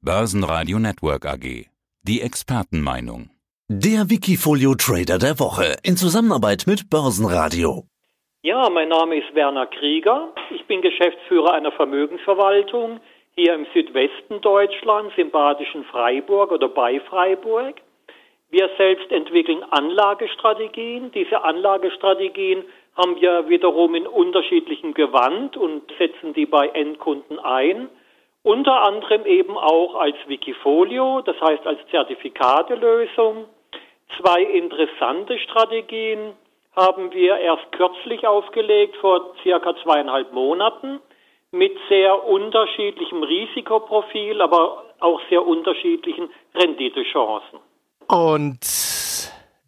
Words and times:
Börsenradio 0.00 0.78
Network 0.78 1.26
AG. 1.26 1.66
Die 2.04 2.20
Expertenmeinung. 2.20 3.30
Der 3.68 4.08
Wikifolio 4.08 4.76
Trader 4.76 5.18
der 5.18 5.40
Woche 5.40 5.74
in 5.82 5.96
Zusammenarbeit 5.96 6.66
mit 6.68 6.88
Börsenradio. 6.88 7.82
Ja, 8.42 8.70
mein 8.70 8.90
Name 8.90 9.18
ist 9.18 9.34
Werner 9.34 9.66
Krieger. 9.66 10.32
Ich 10.54 10.64
bin 10.66 10.82
Geschäftsführer 10.82 11.52
einer 11.52 11.72
Vermögensverwaltung 11.72 13.00
hier 13.34 13.52
im 13.56 13.66
Südwesten 13.74 14.40
Deutschlands, 14.40 15.14
im 15.16 15.32
badischen 15.32 15.82
Freiburg 15.86 16.52
oder 16.52 16.68
bei 16.68 17.00
Freiburg. 17.00 17.74
Wir 18.50 18.70
selbst 18.78 19.10
entwickeln 19.10 19.64
Anlagestrategien. 19.64 21.10
Diese 21.10 21.42
Anlagestrategien 21.42 22.62
haben 22.94 23.20
wir 23.20 23.48
wiederum 23.48 23.96
in 23.96 24.06
unterschiedlichem 24.06 24.94
Gewand 24.94 25.56
und 25.56 25.82
setzen 25.98 26.34
die 26.34 26.46
bei 26.46 26.68
Endkunden 26.68 27.40
ein. 27.40 27.88
Unter 28.42 28.82
anderem 28.82 29.26
eben 29.26 29.56
auch 29.56 29.94
als 29.96 30.16
Wikifolio, 30.26 31.22
das 31.22 31.36
heißt 31.40 31.66
als 31.66 31.80
Zertifikatelösung. 31.90 33.46
Zwei 34.20 34.42
interessante 34.42 35.38
Strategien 35.38 36.34
haben 36.74 37.12
wir 37.12 37.36
erst 37.38 37.70
kürzlich 37.72 38.26
aufgelegt, 38.26 38.96
vor 39.00 39.34
circa 39.42 39.74
zweieinhalb 39.82 40.32
Monaten, 40.32 41.00
mit 41.50 41.72
sehr 41.88 42.24
unterschiedlichem 42.24 43.22
Risikoprofil, 43.22 44.40
aber 44.40 44.84
auch 45.00 45.20
sehr 45.28 45.44
unterschiedlichen 45.44 46.30
Renditechancen. 46.54 47.58
Und 48.06 48.60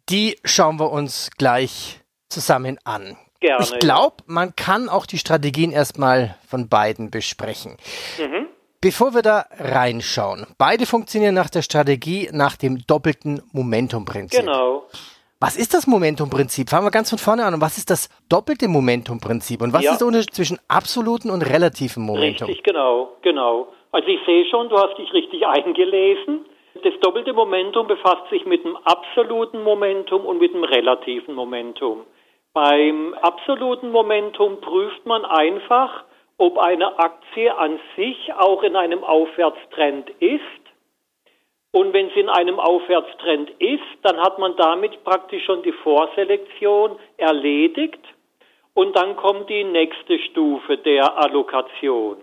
die 0.09 0.37
schauen 0.43 0.79
wir 0.79 0.91
uns 0.91 1.31
gleich 1.37 1.99
zusammen 2.29 2.77
an. 2.83 3.17
Gerne. 3.39 3.63
Ich 3.63 3.79
glaube, 3.79 4.17
man 4.27 4.55
kann 4.55 4.87
auch 4.87 5.05
die 5.05 5.17
Strategien 5.17 5.71
erstmal 5.71 6.37
von 6.47 6.69
beiden 6.69 7.09
besprechen. 7.09 7.77
Mhm. 8.19 8.47
Bevor 8.83 9.13
wir 9.13 9.21
da 9.21 9.45
reinschauen, 9.59 10.47
beide 10.57 10.87
funktionieren 10.87 11.35
nach 11.35 11.51
der 11.51 11.61
Strategie 11.61 12.29
nach 12.33 12.57
dem 12.57 12.79
doppelten 12.87 13.39
Momentumprinzip. 13.53 14.39
Genau. 14.39 14.87
Was 15.39 15.55
ist 15.55 15.75
das 15.75 15.85
Momentumprinzip? 15.85 16.67
Fangen 16.67 16.87
wir 16.87 16.91
ganz 16.91 17.11
von 17.11 17.19
vorne 17.19 17.45
an. 17.45 17.53
Und 17.53 17.61
was 17.61 17.77
ist 17.77 17.91
das 17.91 18.09
doppelte 18.27 18.67
Momentumprinzip? 18.67 19.61
Und 19.61 19.71
was 19.71 19.83
ja. 19.83 19.91
ist 19.91 19.99
der 19.99 20.07
Unterschied 20.07 20.33
zwischen 20.33 20.57
absoluten 20.67 21.29
und 21.29 21.43
relativen 21.43 22.03
Momentum? 22.03 22.47
Richtig, 22.47 22.63
genau, 22.63 23.09
genau. 23.21 23.67
Also 23.91 24.07
ich 24.07 24.19
sehe 24.25 24.45
schon, 24.45 24.69
du 24.69 24.77
hast 24.77 24.97
dich 24.97 25.13
richtig 25.13 25.45
eingelesen. 25.45 26.45
Das 26.83 26.93
doppelte 27.01 27.33
Momentum 27.33 27.85
befasst 27.85 28.29
sich 28.31 28.45
mit 28.45 28.63
dem 28.63 28.77
absoluten 28.77 29.61
Momentum 29.61 30.25
und 30.25 30.39
mit 30.39 30.55
dem 30.55 30.63
relativen 30.63 31.35
Momentum. 31.35 32.01
Beim 32.53 33.13
absoluten 33.21 33.91
Momentum 33.91 34.59
prüft 34.59 35.05
man 35.05 35.23
einfach, 35.23 36.03
ob 36.41 36.57
eine 36.57 36.97
Aktie 36.97 37.55
an 37.55 37.79
sich 37.95 38.33
auch 38.33 38.63
in 38.63 38.75
einem 38.75 39.03
Aufwärtstrend 39.03 40.09
ist. 40.19 40.41
Und 41.71 41.93
wenn 41.93 42.09
sie 42.09 42.21
in 42.21 42.29
einem 42.29 42.59
Aufwärtstrend 42.59 43.51
ist, 43.59 43.99
dann 44.01 44.19
hat 44.19 44.39
man 44.39 44.55
damit 44.57 45.03
praktisch 45.03 45.45
schon 45.45 45.61
die 45.61 45.71
Vorselektion 45.71 46.97
erledigt. 47.17 47.99
Und 48.73 48.95
dann 48.95 49.17
kommt 49.17 49.51
die 49.51 49.63
nächste 49.63 50.17
Stufe 50.17 50.79
der 50.79 51.15
Allokation. 51.15 52.17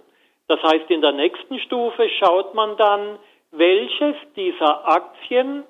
Das 0.49 0.61
heißt, 0.65 0.91
in 0.91 1.01
der 1.01 1.13
nächsten 1.13 1.61
Stufe 1.61 2.09
schaut 2.19 2.55
man 2.55 2.77
dann, 2.77 3.21
welches 3.53 4.17
dieser 4.35 4.89
Aktien, 4.89 5.63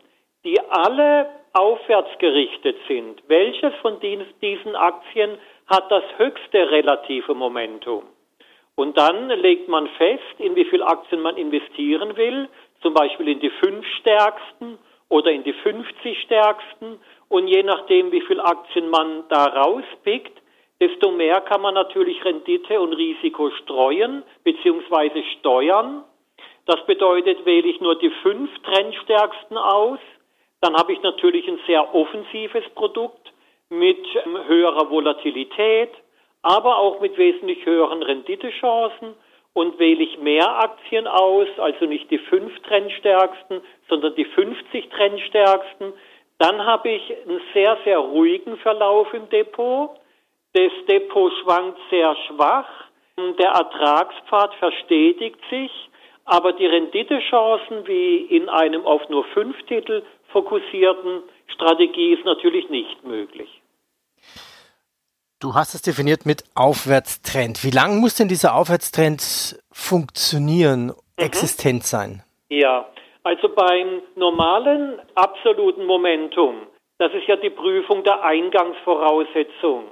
die 0.43 0.59
alle 0.71 1.29
aufwärts 1.53 2.17
gerichtet 2.19 2.79
sind, 2.89 3.23
welches 3.29 3.75
von 3.83 4.01
diesen 4.01 4.75
Aktien 4.75 5.37
hat 5.67 5.91
das 5.91 6.05
höchste 6.17 6.71
relative 6.71 7.35
Momentum. 7.35 8.05
Und 8.79 8.97
dann 8.97 9.29
legt 9.29 9.67
man 9.67 9.89
fest, 9.98 10.39
in 10.39 10.55
wie 10.55 10.65
viele 10.67 10.87
Aktien 10.87 11.21
man 11.21 11.37
investieren 11.37 12.17
will, 12.17 12.48
zum 12.81 12.95
Beispiel 12.95 13.27
in 13.27 13.41
die 13.41 13.51
fünf 13.51 13.84
stärksten 13.98 14.79
oder 15.09 15.33
in 15.33 15.43
die 15.43 15.53
50 15.53 16.23
stärksten. 16.23 17.01
Und 17.29 17.49
je 17.49 17.65
nachdem, 17.65 18.12
wie 18.12 18.21
viele 18.21 18.45
Aktien 18.45 18.89
man 18.89 19.25
da 19.31 19.47
rauspickt, 19.47 20.31
desto 20.81 21.11
mehr 21.11 21.41
kann 21.41 21.61
man 21.61 21.75
natürlich 21.75 22.25
Rendite 22.25 22.81
und 22.81 22.93
Risiko 22.93 23.50
streuen 23.62 24.22
bzw. 24.44 25.25
steuern. 25.41 26.05
Das 26.66 26.87
bedeutet, 26.87 27.45
wähle 27.45 27.66
ich 27.66 27.81
nur 27.81 27.99
die 27.99 28.12
fünf 28.22 28.49
trendstärksten 28.60 29.59
aus, 29.59 29.99
dann 30.60 30.77
habe 30.77 30.93
ich 30.93 31.03
natürlich 31.03 31.49
ein 31.49 31.59
sehr 31.66 31.97
offensives 31.97 32.69
Produkt 32.77 33.33
mit 33.71 33.99
ähm, 34.25 34.39
höherer 34.47 34.89
Volatilität, 34.89 35.91
aber 36.43 36.78
auch 36.78 37.00
mit 37.00 37.16
wesentlich 37.16 37.65
höheren 37.65 38.03
Renditechancen. 38.03 39.15
Und 39.54 39.78
wähle 39.78 40.04
ich 40.04 40.19
mehr 40.19 40.60
Aktien 40.60 41.09
aus, 41.09 41.49
also 41.56 41.87
nicht 41.87 42.10
die 42.12 42.19
fünf 42.19 42.56
trendstärksten, 42.60 43.60
sondern 43.88 44.15
die 44.15 44.25
50 44.25 44.88
trendstärksten, 44.91 45.94
dann 46.38 46.65
habe 46.65 46.91
ich 46.91 47.16
einen 47.27 47.41
sehr, 47.53 47.77
sehr 47.84 47.98
ruhigen 47.98 48.56
Verlauf 48.59 49.12
im 49.12 49.28
Depot. 49.31 49.91
Das 50.53 50.71
Depot 50.88 51.32
schwankt 51.43 51.78
sehr 51.91 52.15
schwach. 52.28 52.69
Der 53.16 53.50
Ertragspfad 53.50 54.54
verstetigt 54.54 55.41
sich 55.50 55.72
aber 56.28 56.53
die 56.53 56.66
Renditechancen 56.66 57.87
wie 57.87 58.16
in 58.19 58.50
einem 58.50 58.84
auf 58.84 59.09
nur 59.09 59.25
fünf 59.32 59.56
Titel 59.62 60.03
fokussierten 60.31 61.22
Strategie 61.54 62.12
ist 62.12 62.25
natürlich 62.27 62.69
nicht 62.69 63.03
möglich. 63.03 63.48
Du 65.41 65.54
hast 65.54 65.72
es 65.75 65.82
definiert 65.82 66.26
mit 66.26 66.43
Aufwärtstrend. 66.56 67.62
Wie 67.62 67.71
lange 67.71 68.00
muss 68.00 68.16
denn 68.16 68.26
dieser 68.26 68.56
Aufwärtstrend 68.56 69.56
funktionieren, 69.71 70.87
mhm. 70.87 70.94
existent 71.16 71.84
sein? 71.84 72.25
Ja, 72.49 72.88
also 73.22 73.48
beim 73.48 74.03
normalen 74.16 74.98
absoluten 75.15 75.84
Momentum, 75.84 76.66
das 76.98 77.12
ist 77.15 77.28
ja 77.28 77.37
die 77.37 77.50
Prüfung 77.50 78.03
der 78.03 78.25
Eingangsvoraussetzung, 78.25 79.84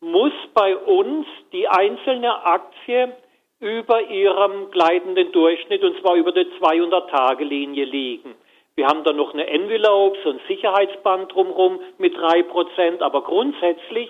muss 0.00 0.32
bei 0.54 0.74
uns 0.74 1.26
die 1.52 1.68
einzelne 1.68 2.46
Aktie 2.46 3.12
über 3.60 4.08
ihrem 4.08 4.70
gleitenden 4.70 5.32
Durchschnitt 5.32 5.84
und 5.84 6.00
zwar 6.00 6.14
über 6.14 6.32
der 6.32 6.46
200-Tage-Linie 6.62 7.84
liegen. 7.84 8.36
Wir 8.74 8.86
haben 8.86 9.04
da 9.04 9.12
noch 9.12 9.34
eine 9.34 9.48
Envelope, 9.48 10.16
so 10.24 10.30
ein 10.30 10.40
Sicherheitsband 10.48 11.34
drumherum 11.34 11.78
mit 11.98 12.16
drei 12.16 12.42
Prozent, 12.42 13.02
aber 13.02 13.22
grundsätzlich, 13.22 14.08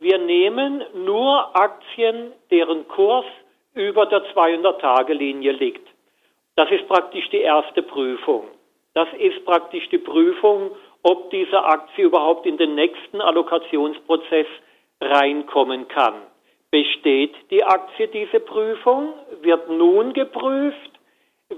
wir 0.00 0.18
nehmen 0.18 0.84
nur 0.94 1.56
Aktien, 1.56 2.32
deren 2.50 2.86
Kurs 2.88 3.26
über 3.74 4.06
der 4.06 4.24
200-Tage-Linie 4.34 5.52
liegt. 5.52 5.88
Das 6.56 6.70
ist 6.70 6.88
praktisch 6.88 7.28
die 7.30 7.40
erste 7.40 7.82
Prüfung. 7.82 8.48
Das 8.94 9.08
ist 9.18 9.44
praktisch 9.44 9.88
die 9.90 9.98
Prüfung, 9.98 10.72
ob 11.02 11.30
diese 11.30 11.62
Aktie 11.62 12.04
überhaupt 12.04 12.46
in 12.46 12.56
den 12.56 12.74
nächsten 12.74 13.20
Allokationsprozess 13.20 14.46
reinkommen 15.00 15.88
kann. 15.88 16.14
Besteht 16.70 17.34
die 17.50 17.64
Aktie 17.64 18.08
diese 18.08 18.40
Prüfung, 18.40 19.14
wird 19.40 19.68
nun 19.68 20.12
geprüft, 20.12 20.90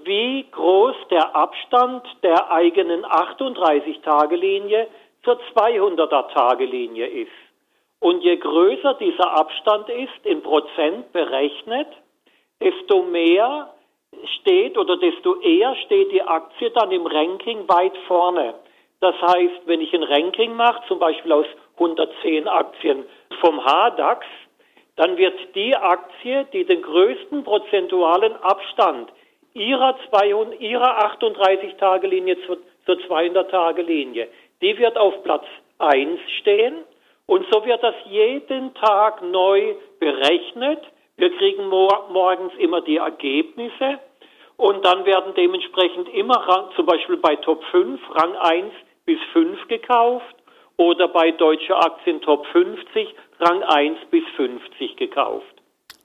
wie 0.05 0.47
groß 0.50 0.97
der 1.11 1.34
Abstand 1.34 2.06
der 2.23 2.50
eigenen 2.50 3.05
38-Tage-Linie 3.05 4.87
zur 5.25 5.41
200er-Tage-Linie 5.55 7.06
ist. 7.06 7.50
Und 8.00 8.22
je 8.22 8.37
größer 8.37 8.94
dieser 8.94 9.31
Abstand 9.37 9.88
ist, 9.91 10.25
in 10.25 10.43
Prozent 10.43 11.12
berechnet, 11.12 11.88
desto 12.61 13.03
mehr 13.03 13.75
steht 14.41 14.77
oder 14.78 14.97
desto 14.97 15.41
eher 15.41 15.77
steht 15.84 16.11
die 16.11 16.22
Aktie 16.22 16.71
dann 16.71 16.91
im 16.91 17.06
Ranking 17.06 17.69
weit 17.69 17.97
vorne. 18.09 18.55
Das 19.00 19.15
heißt, 19.21 19.62
wenn 19.66 19.81
ich 19.81 19.94
ein 19.94 20.03
Ranking 20.03 20.55
mache, 20.55 20.83
zum 20.88 20.99
Beispiel 20.99 21.33
aus 21.33 21.47
110 21.75 22.49
Aktien 22.49 23.05
vom 23.41 23.61
HDAX, 23.61 24.27
dann 24.97 25.17
wird 25.17 25.34
die 25.55 25.75
Aktie, 25.77 26.47
die 26.53 26.65
den 26.65 26.82
größten 26.82 27.44
prozentualen 27.44 28.34
Abstand 28.37 29.11
ihrer, 29.55 29.97
ihrer 30.59 31.12
38-Tage-Linie 31.17 32.37
zur, 32.47 32.58
zur 32.87 32.97
200-Tage-Linie, 32.97 34.29
die 34.61 34.79
wird 34.79 34.99
auf 34.99 35.23
Platz 35.23 35.44
1 35.79 36.20
stehen 36.41 36.85
und 37.31 37.47
so 37.49 37.65
wird 37.65 37.81
das 37.81 37.94
jeden 38.06 38.75
Tag 38.75 39.23
neu 39.23 39.77
berechnet. 40.00 40.81
Wir 41.17 41.31
kriegen 41.38 41.69
mor 41.69 42.09
morgens 42.11 42.53
immer 42.59 42.81
die 42.81 42.97
Ergebnisse 42.97 44.00
und 44.56 44.85
dann 44.85 45.05
werden 45.05 45.32
dementsprechend 45.37 46.09
immer 46.09 46.73
zum 46.75 46.87
Beispiel 46.87 47.19
bei 47.19 47.37
Top 47.37 47.62
5 47.71 48.00
Rang 48.17 48.35
1 48.35 48.73
bis 49.05 49.21
5 49.32 49.69
gekauft 49.69 50.35
oder 50.77 51.06
bei 51.06 51.31
Deutsche 51.31 51.77
Aktien 51.77 52.21
Top 52.21 52.44
50 52.47 53.15
Rang 53.38 53.62
1 53.62 53.97
bis 54.11 54.25
50 54.35 54.97
gekauft. 54.97 55.55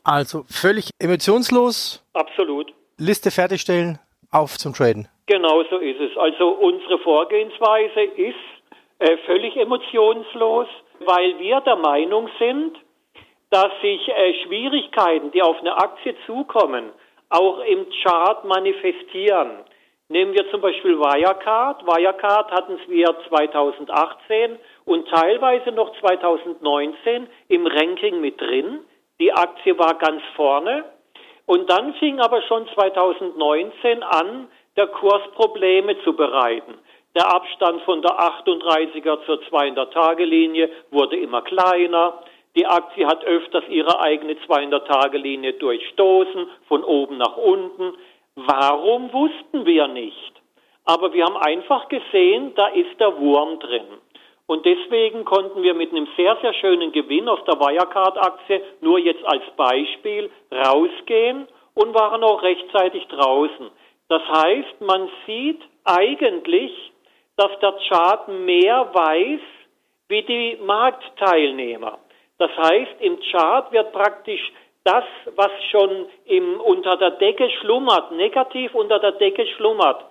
Also 0.03 0.43
völlig 0.47 0.91
emotionslos. 0.99 2.05
Absolut. 2.13 2.71
Liste 2.99 3.31
fertigstellen, 3.31 3.97
auf 4.31 4.59
zum 4.59 4.73
Traden. 4.73 5.07
Genau 5.25 5.63
so 5.71 5.77
ist 5.79 5.99
es. 5.99 6.15
Also 6.17 6.49
unsere 6.49 6.99
Vorgehensweise 6.99 8.01
ist 8.15 8.35
äh, 8.99 9.17
völlig 9.25 9.57
emotionslos, 9.57 10.67
weil 11.05 11.39
wir 11.39 11.61
der 11.61 11.75
Meinung 11.75 12.29
sind, 12.39 12.77
dass 13.49 13.69
sich 13.81 14.07
äh, 14.07 14.33
Schwierigkeiten, 14.43 15.31
die 15.31 15.41
auf 15.41 15.59
eine 15.59 15.77
Aktie 15.77 16.15
zukommen, 16.25 16.91
auch 17.29 17.59
im 17.59 17.87
Chart 18.03 18.43
manifestieren. 18.45 19.63
Nehmen 20.07 20.33
wir 20.33 20.49
zum 20.51 20.61
Beispiel 20.61 20.99
Wirecard. 20.99 21.85
Wirecard 21.85 22.51
hatten 22.51 22.77
wir 22.87 23.15
2018 23.27 24.59
und 24.85 25.07
teilweise 25.09 25.71
noch 25.71 25.97
2019 25.99 27.27
im 27.47 27.65
Ranking 27.65 28.21
mit 28.21 28.39
drin. 28.39 28.81
Die 29.19 29.33
Aktie 29.33 29.77
war 29.79 29.95
ganz 29.95 30.21
vorne. 30.35 30.85
Und 31.47 31.69
dann 31.69 31.93
fing 31.95 32.19
aber 32.19 32.41
schon 32.43 32.67
2019 32.73 34.03
an, 34.03 34.47
der 34.77 34.87
Kurs 34.87 35.21
Probleme 35.35 35.97
zu 36.03 36.13
bereiten. 36.13 36.75
Der 37.15 37.33
Abstand 37.33 37.81
von 37.83 38.01
der 38.01 38.19
38er 38.19 39.25
zur 39.25 39.39
200-Tage-Linie 39.43 40.69
wurde 40.91 41.15
immer 41.15 41.41
kleiner. 41.41 42.19
Die 42.57 42.65
Aktie 42.65 43.07
hat 43.07 43.23
öfters 43.23 43.63
ihre 43.69 44.01
eigene 44.01 44.33
200-Tage-Linie 44.33 45.53
durchstoßen, 45.53 46.47
von 46.67 46.83
oben 46.83 47.17
nach 47.17 47.37
unten. 47.37 47.93
Warum 48.35 49.13
wussten 49.13 49.65
wir 49.65 49.87
nicht? 49.87 50.33
Aber 50.83 51.13
wir 51.13 51.23
haben 51.23 51.37
einfach 51.37 51.87
gesehen, 51.87 52.53
da 52.55 52.67
ist 52.67 52.99
der 52.99 53.17
Wurm 53.17 53.59
drin. 53.59 53.87
Und 54.47 54.65
deswegen 54.65 55.25
konnten 55.25 55.63
wir 55.63 55.73
mit 55.73 55.91
einem 55.91 56.07
sehr, 56.17 56.37
sehr 56.41 56.53
schönen 56.53 56.91
Gewinn 56.91 57.27
aus 57.29 57.43
der 57.45 57.59
Wirecard-Aktie 57.59 58.61
nur 58.81 58.99
jetzt 58.99 59.25
als 59.25 59.43
Beispiel 59.55 60.29
rausgehen 60.51 61.47
und 61.73 61.95
waren 61.95 62.23
auch 62.23 62.43
rechtzeitig 62.43 63.07
draußen. 63.07 63.71
Das 64.09 64.21
heißt, 64.21 64.81
man 64.81 65.09
sieht 65.25 65.61
eigentlich, 65.85 66.71
dass 67.37 67.51
der 67.59 67.73
Chart 67.87 68.27
mehr 68.27 68.89
weiß 68.93 69.41
wie 70.07 70.21
die 70.23 70.57
Marktteilnehmer. 70.63 71.99
Das 72.37 72.51
heißt, 72.57 73.01
im 73.01 73.19
Chart 73.31 73.71
wird 73.71 73.91
praktisch 73.91 74.51
das, 74.83 75.03
was 75.35 75.51
schon 75.71 76.05
im, 76.25 76.59
unter 76.61 76.95
der 76.97 77.11
Decke 77.11 77.49
schlummert, 77.59 78.11
negativ 78.11 78.75
unter 78.75 78.99
der 78.99 79.13
Decke 79.13 79.47
schlummert, 79.57 80.05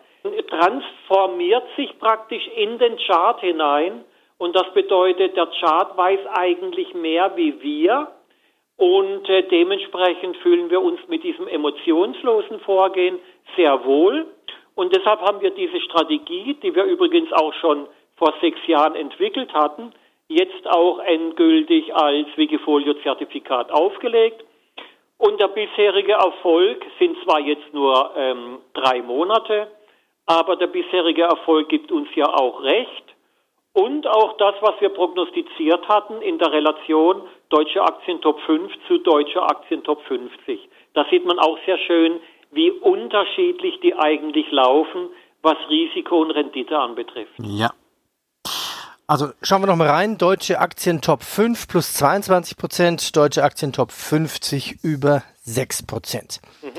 transformiert 0.49 1.65
sich 1.77 1.97
praktisch 1.99 2.47
in 2.57 2.79
den 2.79 2.97
Chart 2.99 3.41
hinein. 3.41 4.05
Und 4.39 4.57
das 4.57 4.73
bedeutet, 4.75 5.37
der 5.37 5.47
Chart 5.61 5.97
weiß 5.97 6.21
eigentlich 6.33 6.93
mehr 6.95 7.37
wie 7.37 7.63
wir. 7.63 8.09
Und 8.77 9.29
äh, 9.29 9.43
dementsprechend 9.43 10.37
fühlen 10.39 10.71
wir 10.71 10.83
uns 10.83 10.99
mit 11.09 11.23
diesem 11.23 11.47
emotionslosen 11.47 12.59
Vorgehen 12.61 13.21
sehr 13.55 13.85
wohl. 13.85 14.27
Und 14.75 14.95
deshalb 14.95 15.21
haben 15.21 15.41
wir 15.41 15.51
diese 15.51 15.81
Strategie, 15.81 16.55
die 16.63 16.75
wir 16.75 16.85
übrigens 16.85 17.33
auch 17.33 17.53
schon 17.55 17.87
vor 18.17 18.35
sechs 18.41 18.59
Jahren 18.67 18.95
entwickelt 18.95 19.53
hatten, 19.55 19.93
jetzt 20.29 20.67
auch 20.67 20.99
endgültig 21.01 21.95
als 21.95 22.27
Wikifolio-Zertifikat 22.37 23.71
aufgelegt. 23.71 24.45
Und 25.19 25.41
der 25.41 25.49
bisherige 25.49 26.13
Erfolg 26.13 26.85
sind 26.99 27.17
zwar 27.23 27.41
jetzt 27.41 27.73
nur 27.73 28.11
ähm, 28.17 28.59
drei 28.75 29.01
Monate, 29.03 29.69
aber 30.27 30.57
der 30.57 30.67
bisherige 30.69 31.23
Erfolg 31.23 31.69
gibt 31.69 31.93
uns 31.93 32.09
ja 32.15 32.27
auch 32.27 32.63
recht. 32.63 33.05
Und 33.73 34.07
auch 34.07 34.37
das, 34.37 34.55
was 34.61 34.81
wir 34.81 34.91
prognostiziert 34.91 35.89
hatten 35.89 36.23
in 36.23 36.39
der 36.39 36.53
Relation 36.53 37.23
Deutsche 37.49 37.83
Aktien 37.83 38.21
Top 38.21 38.41
5 38.43 38.73
zu 38.87 38.99
Deutsche 38.99 39.43
Aktien 39.43 39.83
Top 39.83 40.01
50. 40.03 40.69
Da 40.95 41.05
sieht 41.11 41.25
man 41.25 41.39
auch 41.41 41.59
sehr 41.67 41.79
schön, 41.79 42.21
wie 42.55 42.71
unterschiedlich 42.71 43.81
die 43.83 43.95
eigentlich 43.95 44.51
laufen, 44.51 45.09
was 45.43 45.57
Risiko 45.69 46.23
und 46.23 46.31
Rendite 46.31 46.79
anbetrifft. 46.79 47.33
Ja. 47.39 47.73
Also 49.07 49.31
schauen 49.43 49.61
wir 49.61 49.67
nochmal 49.67 49.91
rein. 49.91 50.17
Deutsche 50.17 50.59
Aktien 50.59 51.03
Top 51.03 51.23
5 51.23 51.69
plus 51.69 51.93
22 51.95 52.57
Prozent, 52.57 53.17
Deutsche 53.17 53.45
Aktien 53.45 53.73
Top 53.73 53.93
50 53.93 54.83
über 54.83 55.23
6 55.43 55.83
Prozent. 55.83 56.41
Mhm. 56.63 56.71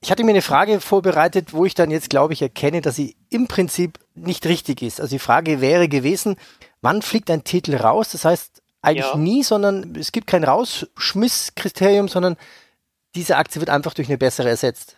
Ich 0.00 0.10
hatte 0.10 0.24
mir 0.24 0.30
eine 0.30 0.42
Frage 0.42 0.80
vorbereitet, 0.80 1.52
wo 1.52 1.64
ich 1.64 1.74
dann 1.74 1.90
jetzt, 1.90 2.10
glaube 2.10 2.32
ich, 2.32 2.42
erkenne, 2.42 2.80
dass 2.80 2.96
sie 2.96 3.16
im 3.30 3.46
Prinzip 3.46 3.98
nicht 4.14 4.46
richtig 4.46 4.82
ist. 4.82 5.00
Also 5.00 5.14
die 5.14 5.20
Frage 5.20 5.60
wäre 5.60 5.88
gewesen, 5.88 6.36
wann 6.80 7.02
fliegt 7.02 7.30
ein 7.30 7.44
Titel 7.44 7.76
raus? 7.76 8.10
Das 8.10 8.24
heißt 8.24 8.62
eigentlich 8.82 9.06
ja. 9.06 9.16
nie, 9.16 9.42
sondern 9.42 9.94
es 9.96 10.10
gibt 10.10 10.26
kein 10.26 10.44
Rausschmisskriterium, 10.44 12.08
sondern 12.08 12.36
diese 13.14 13.36
Aktie 13.36 13.60
wird 13.60 13.70
einfach 13.70 13.94
durch 13.94 14.08
eine 14.08 14.18
bessere 14.18 14.48
ersetzt. 14.48 14.96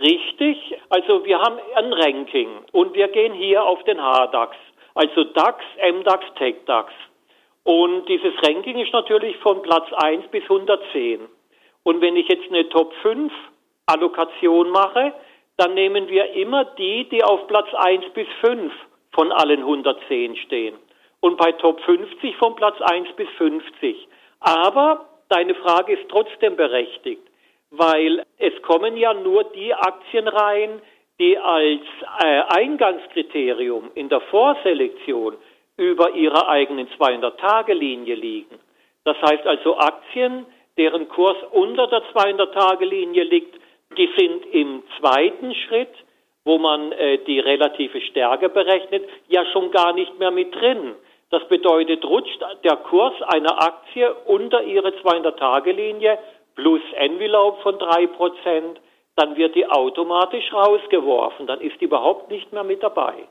Richtig. 0.00 0.76
Also 0.88 1.24
wir 1.24 1.38
haben 1.38 1.58
ein 1.76 1.92
Ranking 1.92 2.64
und 2.72 2.94
wir 2.94 3.08
gehen 3.08 3.32
hier 3.32 3.64
auf 3.64 3.82
den 3.84 3.98
HDAX. 3.98 4.56
Also 4.94 5.24
DAX, 5.24 5.64
MDAX, 5.92 6.24
TechDAX. 6.36 6.92
Und 7.64 8.08
dieses 8.08 8.34
Ranking 8.46 8.78
ist 8.78 8.92
natürlich 8.92 9.36
von 9.38 9.62
Platz 9.62 9.86
1 9.92 10.28
bis 10.28 10.42
110. 10.44 11.20
Und 11.82 12.00
wenn 12.00 12.16
ich 12.16 12.28
jetzt 12.28 12.48
eine 12.48 12.68
Top 12.68 12.92
5 13.02 13.32
Allokation 13.86 14.70
mache, 14.70 15.12
dann 15.56 15.74
nehmen 15.74 16.08
wir 16.08 16.32
immer 16.32 16.64
die, 16.64 17.08
die 17.08 17.22
auf 17.22 17.46
Platz 17.46 17.68
1 17.74 18.06
bis 18.14 18.26
5 18.40 18.72
von 19.12 19.32
allen 19.32 19.60
110 19.60 20.36
stehen. 20.36 20.76
Und 21.20 21.36
bei 21.38 21.52
Top 21.52 21.80
50 21.80 22.36
von 22.36 22.54
Platz 22.56 22.80
1 22.82 23.12
bis 23.16 23.28
50. 23.38 24.08
Aber 24.40 25.08
deine 25.28 25.54
Frage 25.54 25.94
ist 25.94 26.08
trotzdem 26.10 26.56
berechtigt, 26.56 27.26
weil 27.76 28.24
es 28.38 28.60
kommen 28.62 28.96
ja 28.96 29.14
nur 29.14 29.44
die 29.44 29.74
Aktien 29.74 30.28
rein, 30.28 30.80
die 31.18 31.38
als 31.38 31.82
äh, 32.22 32.42
Eingangskriterium 32.58 33.90
in 33.94 34.08
der 34.08 34.20
Vorselektion 34.20 35.36
über 35.76 36.10
ihrer 36.14 36.48
eigenen 36.48 36.88
200-Tage-Linie 36.88 38.14
liegen. 38.14 38.58
Das 39.04 39.16
heißt 39.20 39.46
also 39.46 39.76
Aktien, 39.76 40.46
deren 40.76 41.08
Kurs 41.08 41.36
unter 41.52 41.86
der 41.86 42.02
200-Tage-Linie 42.12 43.24
liegt, 43.24 43.54
die 43.96 44.10
sind 44.16 44.46
im 44.52 44.82
zweiten 44.98 45.54
Schritt, 45.54 45.92
wo 46.44 46.58
man 46.58 46.92
äh, 46.92 47.18
die 47.18 47.38
relative 47.40 48.00
Stärke 48.00 48.48
berechnet, 48.48 49.04
ja 49.28 49.44
schon 49.52 49.70
gar 49.70 49.92
nicht 49.92 50.18
mehr 50.18 50.30
mit 50.30 50.54
drin. 50.54 50.94
Das 51.30 51.46
bedeutet, 51.48 52.04
rutscht 52.04 52.40
der 52.62 52.76
Kurs 52.76 53.14
einer 53.22 53.60
Aktie 53.60 54.12
unter 54.26 54.62
ihre 54.62 54.90
200-Tage-Linie 54.90 56.18
plus 56.54 56.80
Envelope 56.96 57.62
von 57.62 57.74
3%, 57.76 58.76
dann 59.16 59.36
wird 59.36 59.54
die 59.54 59.66
automatisch 59.66 60.52
rausgeworfen. 60.52 61.46
Dann 61.46 61.60
ist 61.60 61.80
die 61.80 61.84
überhaupt 61.84 62.30
nicht 62.30 62.52
mehr 62.52 62.64
mit 62.64 62.82
dabei. 62.82 63.28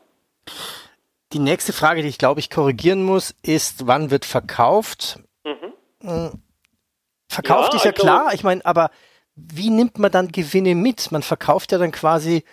Die 1.34 1.40
nächste 1.40 1.74
Frage, 1.74 2.02
die 2.02 2.08
ich 2.10 2.20
glaube 2.20 2.40
ich 2.40 2.50
korrigieren 2.50 3.04
muss, 3.04 3.36
ist, 3.44 3.88
wann 3.88 4.12
wird 4.12 4.26
verkauft? 4.26 5.20
Mhm. 5.44 5.74
Hm, 6.02 6.44
verkauft 7.28 7.74
ja, 7.74 7.78
ist 7.78 7.86
ja 7.86 7.92
also, 7.92 8.04
klar, 8.04 8.34
ich 8.34 8.44
meine, 8.44 8.66
aber 8.66 8.92
wie 9.36 9.70
nimmt 9.70 9.98
man 9.98 10.12
dann 10.12 10.28
Gewinne 10.28 10.76
mit? 10.76 11.12
Man 11.12 11.24
verkauft 11.24 11.72
ja 11.72 11.80
dann 11.80 11.92
quasi 11.92 12.44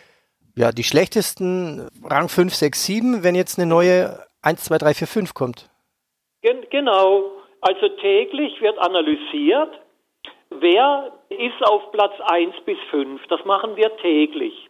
ja, 0.56 0.72
die 0.72 0.84
schlechtesten 0.84 1.88
Rang 2.04 2.28
5, 2.28 2.54
6, 2.54 2.84
7, 2.84 3.22
wenn 3.22 3.34
jetzt 3.34 3.58
eine 3.58 3.66
neue 3.66 4.18
1, 4.42 4.64
2, 4.64 4.78
3, 4.78 4.94
4, 4.94 5.06
5 5.06 5.34
kommt. 5.34 5.70
Gen 6.42 6.64
genau. 6.70 7.32
Also 7.60 7.88
täglich 8.00 8.60
wird 8.62 8.78
analysiert, 8.78 9.80
wer 10.50 11.12
ist 11.28 11.62
auf 11.66 11.90
Platz 11.92 12.14
1 12.20 12.54
bis 12.64 12.78
5. 12.90 13.26
Das 13.28 13.44
machen 13.44 13.76
wir 13.76 13.96
täglich. 13.98 14.68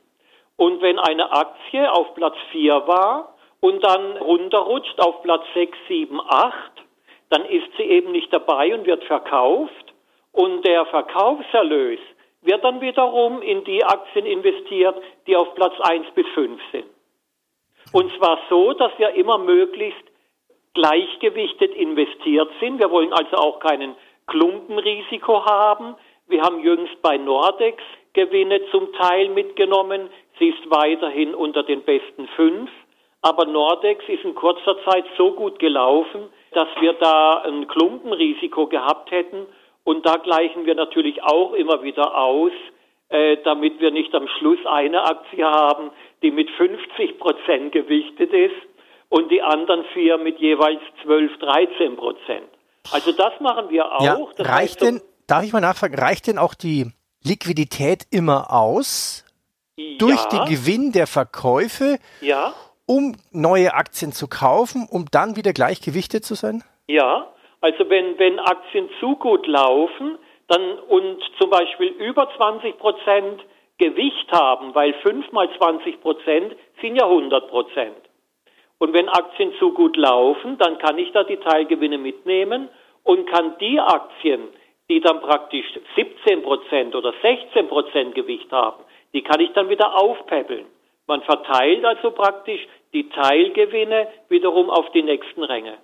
Und 0.57 0.83
wenn 0.83 0.99
eine 0.99 1.33
Aktie 1.33 1.91
auf 1.91 2.15
Platz 2.15 2.37
4 2.53 2.87
war 2.87 3.35
und 3.61 3.83
dann 3.83 4.19
runterrutscht 4.19 5.01
auf 5.01 5.23
Platz 5.23 5.45
6, 5.55 5.77
7, 5.89 6.21
8, 6.21 6.73
dann 7.31 7.45
ist 7.47 7.69
sie 7.77 7.85
eben 7.85 8.13
nicht 8.13 8.33
dabei 8.33 8.75
und 8.75 8.87
wird 8.87 9.05
verkauft. 9.05 9.95
Und 10.33 10.67
der 10.67 10.87
Verkaufserlös 10.87 12.01
wird 12.43 12.63
dann 12.65 12.81
wiederum 12.81 13.43
in 13.43 13.65
die 13.65 13.85
Aktien 13.85 14.27
investiert, 14.27 14.97
die 15.27 15.37
auf 15.37 15.55
Platz 15.55 15.75
1 15.81 16.07
bis 16.15 16.27
5 16.35 16.61
sind. 16.73 16.87
Und 17.93 18.13
zwar 18.17 18.39
so, 18.49 18.73
dass 18.73 18.93
wir 18.99 19.11
immer 19.15 19.39
möglichst 19.39 20.05
gleichgewichtet 20.75 21.75
investiert 21.75 22.51
sind. 22.61 22.79
Wir 22.79 22.91
wollen 22.91 23.13
also 23.13 23.37
auch 23.37 23.59
keinen 23.61 23.97
Klumpenrisiko 24.31 25.45
haben. 25.45 25.97
Wir 26.29 26.43
haben 26.43 26.61
jüngst 26.61 27.03
bei 27.03 27.19
Nordex 27.19 27.83
Gewinne 28.13 28.61
zum 28.71 28.93
Teil 28.95 29.29
mitgenommen. 29.29 30.09
Sie 30.39 30.49
ist 30.49 30.71
weiterhin 30.71 31.35
unter 31.35 31.65
den 31.65 31.83
besten 31.83 32.29
fünf. 32.37 32.71
Aber 33.23 33.45
Nordex 33.45 34.03
ist 34.09 34.25
in 34.25 34.35
kurzer 34.35 34.83
Zeit 34.85 35.05
so 35.19 35.33
gut 35.33 35.59
gelaufen, 35.59 36.29
dass 36.53 36.69
wir 36.81 36.95
da 36.95 37.43
ein 37.45 37.67
Klumpenrisiko 37.67 38.69
gehabt 38.69 39.11
hätten. 39.11 39.47
Und 39.85 40.07
da 40.07 40.17
gleichen 40.17 40.65
wir 40.65 40.77
natürlich 40.77 41.23
auch 41.23 41.53
immer 41.53 41.83
wieder 41.83 42.17
aus, 42.17 42.53
äh, 43.09 43.37
damit 43.45 43.81
wir 43.81 43.91
nicht 43.91 44.15
am 44.15 44.29
Schluss 44.29 44.65
eine 44.65 45.03
Aktie 45.05 45.45
haben, 45.45 45.91
die 46.23 46.31
mit 46.31 46.49
50 46.51 47.19
Prozent 47.19 47.73
gewichtet 47.73 48.33
ist 48.33 48.55
und 49.09 49.31
die 49.33 49.43
anderen 49.43 49.85
vier 49.93 50.19
mit 50.19 50.39
jeweils 50.39 50.81
12, 51.03 51.37
13 51.39 51.97
Prozent. 51.97 52.49
Also 52.93 53.13
das 53.13 53.39
machen 53.41 53.71
wir 53.71 53.91
auch. 53.93 54.03
Ja, 54.03 54.19
reicht 54.39 54.81
denn, 54.83 55.01
darf 55.27 55.45
ich 55.45 55.53
mal 55.53 55.61
nachfragen, 55.61 55.95
reicht 55.95 56.27
denn 56.27 56.39
auch 56.39 56.55
die 56.55 56.93
Liquidität 57.23 58.07
immer 58.11 58.53
aus 58.53 59.25
ja. 59.77 59.99
durch 59.99 60.25
den 60.27 60.45
Gewinn 60.47 60.93
der 60.93 61.07
Verkäufe, 61.07 61.99
ja. 62.21 62.55
um 62.87 63.17
neue 63.31 63.75
Aktien 63.75 64.13
zu 64.13 64.29
kaufen, 64.29 64.89
um 64.91 65.07
dann 65.11 65.37
wieder 65.37 65.53
gleichgewichtet 65.53 66.25
zu 66.25 66.35
sein? 66.35 66.65
Ja, 66.89 67.29
also 67.61 67.89
wenn, 67.89 68.19
wenn 68.19 68.39
Aktien 68.39 68.89
zu 68.99 69.17
gut 69.17 69.47
laufen, 69.47 70.19
dann 70.49 70.79
und 70.89 71.23
zum 71.39 71.51
Beispiel 71.51 71.89
über 71.89 72.29
20 72.37 72.79
Prozent 72.79 73.43
Gewicht 73.79 74.31
haben, 74.33 74.75
weil 74.75 74.95
5 75.03 75.33
mal 75.33 75.49
20 75.57 76.01
Prozent 76.01 76.57
sind 76.81 76.97
ja 76.97 77.05
100 77.05 77.49
Prozent. 77.49 77.97
Und 78.81 78.95
wenn 78.95 79.11
Aktien 79.11 79.53
zu 79.59 79.75
gut 79.75 79.97
laufen, 79.99 80.57
dann 80.57 80.79
kann 80.79 80.97
ich 80.99 81.13
da 81.13 81.23
die 81.23 81.37
Teilgewinne 81.37 81.99
mitnehmen 81.99 82.71
und 83.05 83.29
kann 83.29 83.59
die 83.61 83.79
Aktien, 83.79 84.49
die 84.89 85.01
dann 85.01 85.21
praktisch 85.21 85.67
17 85.97 86.43
Prozent 86.43 86.95
oder 86.95 87.13
16 87.21 87.69
Prozent 87.69 88.15
Gewicht 88.15 88.51
haben, 88.51 88.83
die 89.13 89.23
kann 89.23 89.39
ich 89.39 89.53
dann 89.53 89.69
wieder 89.69 89.95
aufpäppeln. 89.95 90.65
Man 91.07 91.21
verteilt 91.23 91.85
also 91.85 92.11
praktisch 92.11 92.61
die 92.95 93.09
Teilgewinne 93.11 94.09
wiederum 94.31 94.71
auf 94.71 94.91
die 94.93 95.03
nächsten 95.03 95.45
Ränge. 95.45 95.77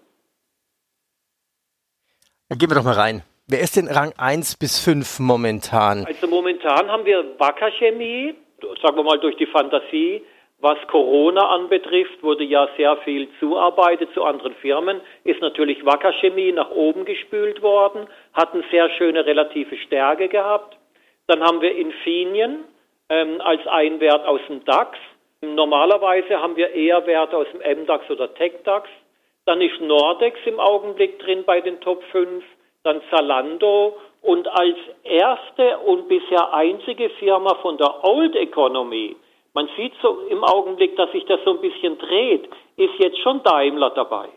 Dann 2.48 2.58
gehen 2.58 2.70
wir 2.70 2.76
doch 2.76 2.84
mal 2.84 2.94
rein. 2.94 3.22
Wer 3.46 3.60
ist 3.60 3.76
denn 3.76 3.88
Rang 3.88 4.14
1 4.16 4.56
bis 4.56 4.80
5 4.80 5.18
momentan? 5.18 6.06
Also 6.06 6.26
momentan 6.28 6.90
haben 6.90 7.04
wir 7.04 7.38
Wacker 7.38 7.70
Chemie, 7.72 8.34
sagen 8.82 8.96
wir 8.96 9.04
mal 9.04 9.18
durch 9.18 9.36
die 9.36 9.46
Fantasie. 9.46 10.22
Was 10.68 10.84
Corona 10.88 11.50
anbetrifft, 11.50 12.24
wurde 12.24 12.42
ja 12.42 12.68
sehr 12.76 12.96
viel 13.04 13.28
zuarbeitet 13.38 14.12
zu 14.14 14.24
anderen 14.24 14.52
Firmen, 14.56 15.00
ist 15.22 15.40
natürlich 15.40 15.86
Wacker 15.86 16.12
Chemie 16.14 16.50
nach 16.50 16.72
oben 16.72 17.04
gespült 17.04 17.62
worden, 17.62 18.08
hat 18.32 18.52
eine 18.52 18.64
sehr 18.72 18.90
schöne 18.98 19.24
relative 19.24 19.76
Stärke 19.76 20.26
gehabt. 20.26 20.76
Dann 21.28 21.40
haben 21.44 21.60
wir 21.60 21.72
Infineon 21.72 22.64
ähm, 23.08 23.40
als 23.42 23.64
ein 23.68 24.00
Wert 24.00 24.26
aus 24.26 24.40
dem 24.48 24.64
DAX. 24.64 24.98
Normalerweise 25.40 26.40
haben 26.40 26.56
wir 26.56 26.72
eher 26.72 27.06
Werte 27.06 27.36
aus 27.36 27.46
dem 27.52 27.82
MDAX 27.82 28.10
oder 28.10 28.34
TechDAX. 28.34 28.88
Dann 29.44 29.60
ist 29.60 29.80
Nordex 29.80 30.36
im 30.46 30.58
Augenblick 30.58 31.20
drin 31.20 31.44
bei 31.46 31.60
den 31.60 31.80
Top 31.80 32.02
5, 32.10 32.42
dann 32.82 33.02
Zalando 33.10 33.96
und 34.20 34.48
als 34.48 34.78
erste 35.04 35.78
und 35.78 36.08
bisher 36.08 36.52
einzige 36.52 37.08
Firma 37.20 37.54
von 37.62 37.78
der 37.78 38.02
Old 38.02 38.34
Economy, 38.34 39.14
man 39.56 39.70
sieht 39.74 39.94
so 40.02 40.18
im 40.28 40.44
Augenblick, 40.44 40.96
dass 40.96 41.10
sich 41.12 41.24
das 41.24 41.40
so 41.46 41.52
ein 41.54 41.60
bisschen 41.62 41.96
dreht, 41.96 42.46
ist 42.76 42.92
jetzt 42.98 43.18
schon 43.22 43.42
Daimler 43.42 43.88
dabei. 43.88 44.28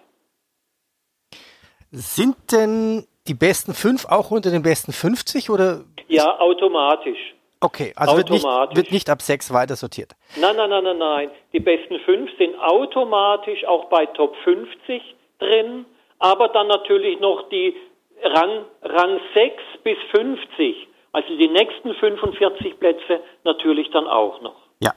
Sind 1.92 2.38
denn 2.54 3.06
die 3.28 3.34
besten 3.34 3.74
fünf 3.74 4.06
auch 4.06 4.32
unter 4.32 4.50
den 4.50 4.64
besten 4.64 4.94
50 4.94 5.50
oder? 5.50 5.84
Ja, 6.08 6.40
automatisch. 6.40 7.20
Okay, 7.60 7.92
also 7.98 8.16
wird 8.16 8.30
nicht, 8.30 8.46
wird 8.46 8.92
nicht, 8.94 9.10
ab 9.10 9.22
6 9.22 9.54
weiter 9.54 9.76
sortiert. 9.76 10.16
Nein, 10.40 10.56
nein, 10.56 10.70
nein, 10.70 10.86
nein, 10.86 10.98
nein. 10.98 11.32
Die 11.52 11.60
besten 11.60 12.00
5 12.00 12.38
sind 12.38 12.58
automatisch 12.58 13.66
auch 13.66 13.90
bei 13.90 14.06
Top 14.06 14.34
50 14.46 15.02
drin, 15.40 15.86
aber 16.20 16.48
dann 16.48 16.68
natürlich 16.68 17.20
noch 17.20 17.50
die 17.50 17.76
Rang, 18.24 18.64
Rang 18.84 19.20
6 19.34 19.54
bis 19.84 19.98
50, 20.12 20.88
also 21.12 21.28
die 21.38 21.50
nächsten 21.50 21.94
45 21.96 22.80
Plätze 22.80 23.20
natürlich 23.44 23.90
dann 23.92 24.08
auch 24.08 24.40
noch. 24.40 24.69
Ja. 24.80 24.94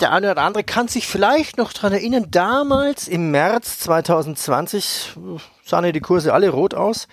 Der 0.00 0.12
eine 0.12 0.32
oder 0.32 0.42
andere 0.42 0.64
kann 0.64 0.88
sich 0.88 1.06
vielleicht 1.06 1.58
noch 1.58 1.72
daran 1.72 1.92
erinnern, 1.92 2.26
damals 2.30 3.06
im 3.06 3.30
März 3.30 3.78
2020 3.80 5.12
sahen 5.62 5.84
ja 5.84 5.92
die 5.92 6.00
Kurse 6.00 6.34
alle 6.34 6.50
rot 6.50 6.74
aus. 6.74 7.06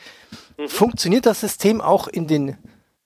Mhm. 0.58 0.68
Funktioniert 0.68 1.26
das 1.26 1.42
System 1.42 1.82
auch 1.82 2.08
in 2.08 2.28
den 2.28 2.58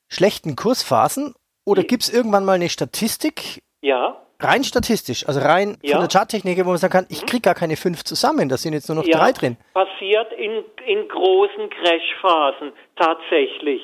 schlechten 0.07 0.55
Kursphasen? 0.55 1.33
Oder 1.65 1.83
gibt 1.83 2.03
es 2.03 2.13
irgendwann 2.13 2.45
mal 2.45 2.53
eine 2.53 2.69
Statistik? 2.69 3.61
Ja. 3.81 4.21
Rein 4.39 4.63
statistisch, 4.65 5.25
also 5.27 5.39
rein 5.39 5.77
ja. 5.81 5.97
von 5.97 6.01
der 6.01 6.09
Charttechnik, 6.09 6.57
wo 6.65 6.69
man 6.69 6.77
sagen 6.77 6.91
kann, 6.91 7.05
ich 7.09 7.21
mhm. 7.21 7.27
kriege 7.27 7.41
gar 7.41 7.55
keine 7.55 7.77
fünf 7.77 8.03
zusammen, 8.03 8.49
da 8.49 8.57
sind 8.57 8.73
jetzt 8.73 8.89
nur 8.89 8.97
noch 8.97 9.05
ja, 9.05 9.17
drei 9.17 9.31
drin. 9.31 9.57
Passiert 9.73 10.33
in, 10.33 10.63
in 10.85 11.07
großen 11.07 11.69
Crashphasen 11.69 12.73
tatsächlich. 12.97 13.81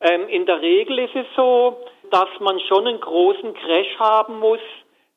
Ähm, 0.00 0.28
in 0.28 0.46
der 0.46 0.60
Regel 0.60 0.98
ist 0.98 1.14
es 1.14 1.26
so, 1.36 1.76
dass 2.14 2.28
man 2.38 2.60
schon 2.60 2.86
einen 2.86 3.00
großen 3.00 3.54
Crash 3.54 3.98
haben 3.98 4.38
muss, 4.38 4.60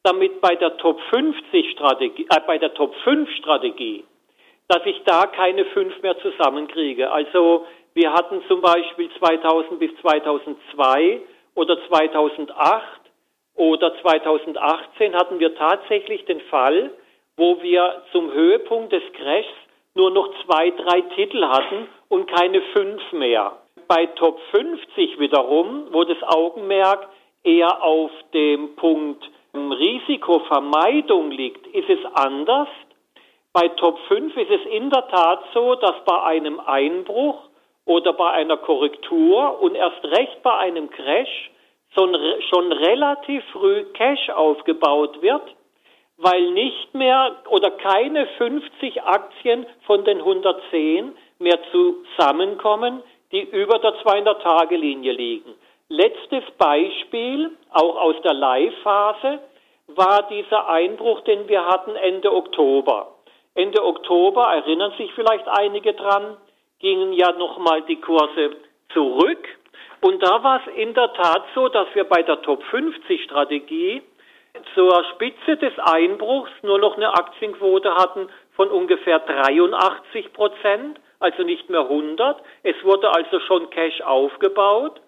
damit 0.01 0.41
bei 0.41 0.55
der 0.55 0.77
Top 0.77 0.99
50 1.11 1.69
Strategie, 1.73 2.25
äh, 2.27 2.39
bei 2.47 2.57
der 2.57 2.73
Top 2.73 2.95
5 3.03 3.29
Strategie, 3.35 4.03
dass 4.67 4.83
ich 4.83 4.99
da 5.05 5.27
keine 5.27 5.65
fünf 5.65 6.01
mehr 6.01 6.17
zusammenkriege. 6.17 7.11
Also 7.11 7.67
wir 7.93 8.11
hatten 8.11 8.41
zum 8.47 8.61
Beispiel 8.61 9.11
2000 9.19 9.77
bis 9.79 9.91
2002 10.01 11.21
oder 11.53 11.77
2008 11.87 13.01
oder 13.53 14.01
2018 14.01 15.13
hatten 15.13 15.37
wir 15.37 15.53
tatsächlich 15.53 16.25
den 16.25 16.41
Fall, 16.49 16.89
wo 17.35 17.61
wir 17.61 18.01
zum 18.11 18.33
Höhepunkt 18.33 18.91
des 18.91 19.03
Crashs 19.13 19.53
nur 19.93 20.09
noch 20.09 20.33
zwei, 20.45 20.71
drei 20.71 21.01
Titel 21.15 21.45
hatten 21.45 21.89
und 22.09 22.25
keine 22.27 22.59
fünf 22.73 23.11
mehr. 23.11 23.55
Bei 23.87 24.05
Top 24.05 24.39
50 24.51 25.19
wiederum, 25.19 25.87
wo 25.91 26.03
das 26.03 26.21
Augenmerk 26.23 27.07
eher 27.43 27.81
auf 27.83 28.11
dem 28.33 28.75
Punkt 28.75 29.23
Risikovermeidung 29.53 31.31
liegt, 31.31 31.65
ist 31.67 31.89
es 31.89 32.03
anders. 32.13 32.67
Bei 33.53 33.69
Top 33.69 33.97
5 34.09 34.35
ist 34.35 34.51
es 34.51 34.65
in 34.71 34.89
der 34.89 35.07
Tat 35.07 35.41
so, 35.53 35.75
dass 35.75 36.03
bei 36.05 36.21
einem 36.23 36.59
Einbruch 36.59 37.39
oder 37.85 38.13
bei 38.13 38.31
einer 38.31 38.57
Korrektur 38.57 39.61
und 39.61 39.75
erst 39.75 40.03
recht 40.03 40.43
bei 40.43 40.53
einem 40.57 40.89
Crash 40.89 41.51
schon, 41.95 42.15
schon 42.49 42.71
relativ 42.71 43.43
früh 43.53 43.85
Cash 43.93 44.29
aufgebaut 44.29 45.21
wird, 45.21 45.55
weil 46.17 46.51
nicht 46.51 46.93
mehr 46.93 47.37
oder 47.49 47.71
keine 47.71 48.27
50 48.37 49.01
Aktien 49.03 49.65
von 49.85 50.03
den 50.03 50.17
110 50.17 51.15
mehr 51.39 51.59
zusammenkommen, 51.71 53.01
die 53.31 53.41
über 53.41 53.79
der 53.79 53.95
200-Tage-Linie 54.03 55.11
liegen. 55.11 55.53
Letztes 55.89 56.43
Beispiel, 56.57 57.51
auch 57.71 57.95
aus 57.95 58.15
der 58.23 58.33
Live-Phase, 58.33 59.39
war 59.87 60.27
dieser 60.29 60.67
Einbruch, 60.69 61.21
den 61.21 61.47
wir 61.47 61.65
hatten 61.65 61.95
Ende 61.95 62.33
Oktober. 62.33 63.15
Ende 63.55 63.83
Oktober, 63.83 64.53
erinnern 64.53 64.93
sich 64.97 65.11
vielleicht 65.13 65.47
einige 65.47 65.93
dran, 65.93 66.37
gingen 66.79 67.13
ja 67.13 67.31
nochmal 67.31 67.81
die 67.83 67.99
Kurse 67.99 68.57
zurück. 68.93 69.47
Und 70.01 70.21
da 70.21 70.43
war 70.43 70.61
es 70.61 70.73
in 70.75 70.93
der 70.93 71.11
Tat 71.13 71.43
so, 71.55 71.69
dass 71.69 71.87
wir 71.93 72.03
bei 72.03 72.21
der 72.21 72.41
Top 72.41 72.61
50 72.63 73.23
Strategie 73.23 74.01
zur 74.73 75.03
Spitze 75.13 75.57
des 75.57 75.73
Einbruchs 75.79 76.51
nur 76.61 76.79
noch 76.79 76.97
eine 76.97 77.13
Aktienquote 77.13 77.95
hatten 77.95 78.29
von 78.55 78.69
ungefähr 78.69 79.19
83 79.19 80.33
Prozent, 80.33 80.99
also 81.19 81.43
nicht 81.43 81.69
mehr 81.69 81.81
100. 81.81 82.41
Es 82.63 82.75
wurde 82.83 83.13
also 83.13 83.39
schon 83.41 83.69
Cash 83.69 84.01
aufgebaut. 84.01 85.01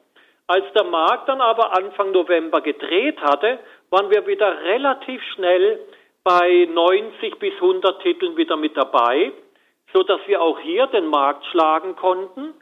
Als 0.47 0.65
der 0.73 0.85
Markt 0.85 1.29
dann 1.29 1.41
aber 1.41 1.77
Anfang 1.77 2.11
November 2.11 2.61
gedreht 2.61 3.19
hatte, 3.21 3.59
waren 3.89 4.09
wir 4.09 4.25
wieder 4.25 4.63
relativ 4.63 5.21
schnell 5.35 5.79
bei 6.23 6.67
90 6.71 7.37
bis 7.39 7.53
100 7.55 8.01
Titeln 8.01 8.35
wieder 8.35 8.57
mit 8.57 8.75
dabei 8.75 9.31
so 9.93 10.03
dass 10.03 10.19
wir 10.27 10.41
auch 10.41 10.59
hier 10.59 10.87
den 10.87 11.07
Markt 11.07 11.45
schlagen 11.47 11.95
konnten. 11.95 12.53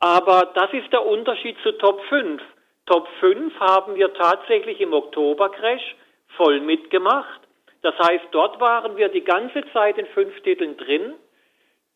Aber 0.00 0.52
das 0.54 0.72
ist 0.72 0.92
der 0.92 1.04
Unterschied 1.06 1.56
zu 1.62 1.72
Top 1.78 2.00
5. 2.08 2.42
Top 2.86 3.08
5 3.20 3.58
haben 3.58 3.94
wir 3.94 4.12
tatsächlich 4.12 4.80
im 4.80 4.92
Oktober-Crash 4.92 5.96
voll 6.36 6.60
mitgemacht. 6.60 7.40
Das 7.82 7.94
heißt, 7.98 8.26
dort 8.32 8.60
waren 8.60 8.96
wir 8.96 9.08
die 9.08 9.24
ganze 9.24 9.62
Zeit 9.72 9.98
in 9.98 10.06
fünf 10.06 10.38
Titeln 10.40 10.76
drin. 10.76 11.14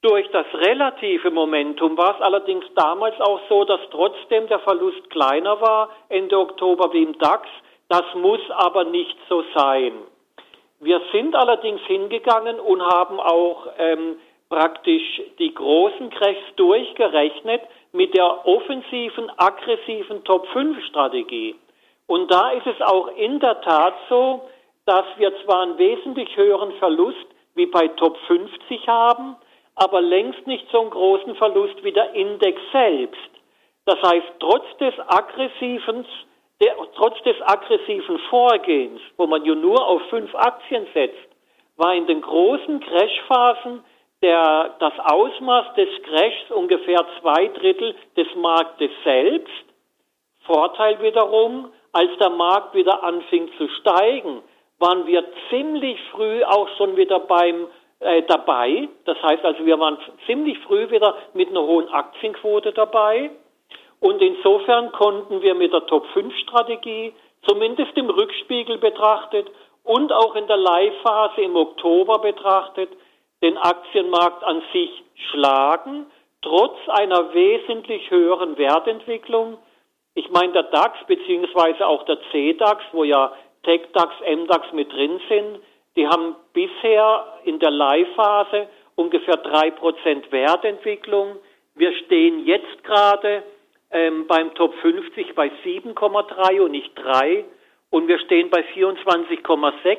Durch 0.01 0.31
das 0.31 0.47
relative 0.55 1.33
Momentum 1.33 1.97
war 1.97 2.15
es 2.15 2.23
allerdings 2.23 2.65
damals 2.77 3.21
auch 3.21 3.41
so, 3.49 3.65
dass 3.65 3.81
trotzdem 3.91 4.47
der 4.47 4.61
Verlust 4.61 5.11
kleiner 5.11 5.61
war 5.61 5.91
Ende 6.09 6.39
Oktober 6.39 6.93
wie 6.93 7.03
im 7.03 7.19
DAX. 7.19 7.49
Das 7.89 8.05
muss 8.15 8.41
aber 8.51 8.85
nicht 8.85 9.17
so 9.29 9.43
sein. 9.57 9.93
Wir 10.79 11.01
sind 11.11 11.35
allerdings 11.35 11.81
hingegangen 11.83 12.61
und 12.61 12.81
haben 12.81 13.19
auch 13.19 13.67
ähm, 13.79 14.17
praktisch 14.49 15.21
die 15.41 15.53
großen 15.53 16.11
Crashs 16.11 16.55
durchgerechnet 16.55 17.63
mit 17.91 18.17
der 18.17 18.47
offensiven, 18.47 19.31
aggressiven 19.37 20.23
Top-5-Strategie. 20.23 21.57
Und 22.07 22.31
da 22.31 22.51
ist 22.51 22.67
es 22.69 22.81
auch 22.83 23.09
in 23.17 23.41
der 23.41 23.61
Tat 23.63 23.95
so, 24.09 24.49
dass 24.87 25.05
wir 25.17 25.33
zwar 25.45 25.63
einen 25.63 25.79
wesentlich 25.79 26.37
höheren 26.37 26.73
Verlust 26.75 27.27
wie 27.57 27.67
bei 27.67 27.89
Top 27.89 28.17
50 28.29 28.87
haben, 28.87 29.37
aber 29.79 30.01
längst 30.01 30.47
nicht 30.47 30.67
so 30.71 30.81
einen 30.81 30.91
großen 30.91 31.37
Verlust 31.37 31.83
wie 31.85 31.93
der 31.93 32.13
Index 32.15 32.61
selbst. 32.73 33.31
Das 33.87 34.03
heißt, 34.03 34.27
trotz 34.41 34.65
des 34.79 34.95
aggressiven, 35.07 36.05
der, 36.61 36.77
trotz 36.97 37.23
des 37.23 37.37
aggressiven 37.41 38.19
Vorgehens, 38.31 39.01
wo 39.17 39.27
man 39.27 39.45
ja 39.45 39.55
nur 39.55 39.87
auf 39.87 40.03
fünf 40.11 40.35
Aktien 40.35 40.87
setzt, 40.93 41.29
war 41.77 41.95
in 41.95 42.07
den 42.07 42.21
großen 42.21 42.81
Crashphasen 42.81 43.85
der, 44.21 44.75
das 44.81 44.93
Ausmaß 44.99 45.75
des 45.77 45.89
Crashs 46.03 46.51
ungefähr 46.51 47.07
zwei 47.21 47.47
Drittel 47.49 47.95
des 48.17 48.27
Marktes 48.35 48.91
selbst. 49.05 49.65
Vorteil 50.45 51.01
wiederum, 51.01 51.73
als 51.93 52.11
der 52.19 52.31
Markt 52.31 52.75
wieder 52.75 53.05
anfing 53.05 53.49
zu 53.57 53.69
steigen, 53.81 54.43
waren 54.81 55.07
wir 55.07 55.25
ziemlich 55.51 55.99
früh 56.11 56.43
auch 56.45 56.69
schon 56.77 56.97
wieder 56.97 57.21
beim 57.21 57.69
äh, 58.01 58.23
dabei. 58.23 58.89
Das 59.05 59.21
heißt 59.23 59.45
also, 59.45 59.65
wir 59.67 59.79
waren 59.79 59.99
ziemlich 60.27 60.59
früh 60.61 60.91
wieder 60.91 61.17
mit 61.35 61.49
einer 61.49 61.63
hohen 61.63 61.89
Aktienquote 61.89 62.73
dabei. 62.73 63.31
Und 64.01 64.23
insofern 64.23 64.93
konnten 64.93 65.43
wir 65.43 65.55
mit 65.55 65.73
der 65.73 65.87
Top 65.87 66.07
5 66.15 66.35
Strategie 66.39 67.13
zumindest 67.43 67.97
im 67.97 68.11
Rückspiegel 68.11 68.79
betrachtet 68.79 69.49
und 69.85 70.13
auch 70.13 70.35
in 70.37 70.47
der 70.47 70.57
Live-Phase 70.57 71.41
im 71.41 71.57
Oktober 71.57 72.19
betrachtet, 72.19 72.91
den 73.43 73.57
Aktienmarkt 73.57 74.45
an 74.45 74.63
sich 74.73 74.91
schlagen, 75.31 76.07
trotz 76.43 76.77
einer 76.89 77.33
wesentlich 77.33 78.11
höheren 78.11 78.59
Wertentwicklung. 78.59 79.59
Ich 80.15 80.31
meine, 80.31 80.53
der 80.53 80.65
DAX 80.65 80.99
beziehungsweise 81.07 81.87
auch 81.87 82.05
der 82.05 82.19
CDAX, 82.31 82.83
wo 82.93 83.05
ja 83.05 83.33
TechDAX, 83.63 84.15
MDAX 84.21 84.73
mit 84.73 84.93
drin 84.93 85.21
sind, 85.29 85.61
die 85.99 86.07
haben 86.07 86.37
bisher 86.53 87.41
in 87.45 87.59
der 87.59 87.73
Live-Phase 87.73 88.69
ungefähr 88.95 89.43
3% 89.43 90.31
Wertentwicklung. 90.31 91.37
Wir 91.75 91.93
stehen 92.05 92.47
jetzt 92.47 92.85
gerade 92.85 93.43
ähm, 93.91 94.27
beim 94.29 94.55
Top 94.55 94.75
50 94.81 95.35
bei 95.35 95.51
7,3 95.65 96.61
und 96.61 96.71
nicht 96.71 96.93
3 96.95 97.45
und 97.91 98.07
wir 98.07 98.21
stehen 98.21 98.49
bei 98.49 98.65
24,6 98.75 99.99